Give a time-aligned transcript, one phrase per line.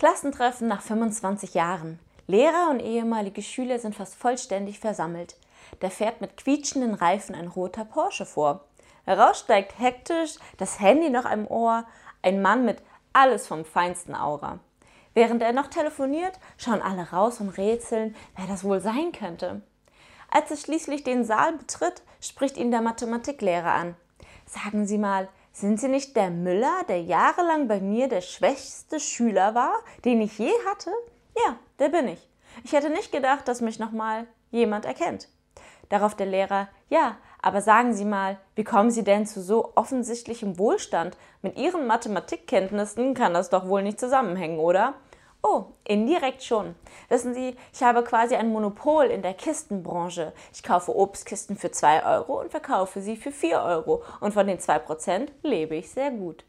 [0.00, 1.98] Klassentreffen nach 25 Jahren.
[2.26, 5.36] Lehrer und ehemalige Schüler sind fast vollständig versammelt.
[5.80, 8.64] Da fährt mit quietschenden Reifen ein roter Porsche vor.
[9.04, 11.84] Heraus steigt hektisch, das Handy noch am Ohr,
[12.22, 12.78] ein Mann mit
[13.12, 14.58] alles vom feinsten Aura.
[15.12, 19.60] Während er noch telefoniert, schauen alle raus und rätseln, wer das wohl sein könnte.
[20.30, 23.96] Als er schließlich den Saal betritt, spricht ihn der Mathematiklehrer an.
[24.46, 25.28] Sagen Sie mal,
[25.60, 29.74] sind Sie nicht der Müller, der jahrelang bei mir der schwächste Schüler war,
[30.04, 30.90] den ich je hatte?
[31.36, 32.28] Ja, der bin ich.
[32.64, 35.28] Ich hätte nicht gedacht, dass mich nochmal jemand erkennt.
[35.88, 40.58] Darauf der Lehrer, ja, aber sagen Sie mal, wie kommen Sie denn zu so offensichtlichem
[40.58, 41.16] Wohlstand?
[41.42, 44.94] Mit Ihren Mathematikkenntnissen kann das doch wohl nicht zusammenhängen, oder?
[45.42, 46.74] Oh, indirekt schon.
[47.08, 50.32] Wissen Sie, ich habe quasi ein Monopol in der Kistenbranche.
[50.52, 54.02] Ich kaufe Obstkisten für 2 Euro und verkaufe sie für 4 Euro.
[54.20, 56.44] Und von den 2% lebe ich sehr gut.